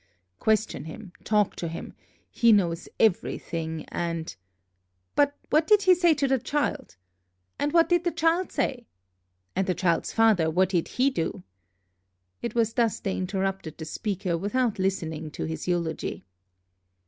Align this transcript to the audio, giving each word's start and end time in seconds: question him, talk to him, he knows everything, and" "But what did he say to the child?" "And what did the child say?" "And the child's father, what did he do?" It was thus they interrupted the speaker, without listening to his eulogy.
question 0.39 0.85
him, 0.85 1.11
talk 1.23 1.55
to 1.55 1.67
him, 1.67 1.93
he 2.31 2.51
knows 2.51 2.89
everything, 2.99 3.85
and" 3.89 4.35
"But 5.15 5.37
what 5.51 5.67
did 5.67 5.83
he 5.83 5.93
say 5.93 6.15
to 6.15 6.27
the 6.27 6.39
child?" 6.39 6.95
"And 7.59 7.71
what 7.71 7.87
did 7.87 8.03
the 8.03 8.11
child 8.11 8.51
say?" 8.51 8.87
"And 9.55 9.67
the 9.67 9.75
child's 9.75 10.11
father, 10.11 10.49
what 10.49 10.69
did 10.69 10.87
he 10.87 11.11
do?" 11.11 11.43
It 12.41 12.55
was 12.55 12.73
thus 12.73 12.99
they 12.99 13.15
interrupted 13.15 13.77
the 13.77 13.85
speaker, 13.85 14.35
without 14.39 14.79
listening 14.79 15.29
to 15.33 15.43
his 15.45 15.67
eulogy. 15.67 16.25